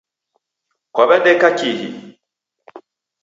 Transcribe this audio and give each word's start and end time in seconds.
Kwaw'edeka 0.93 1.49
kihi? 1.59 1.89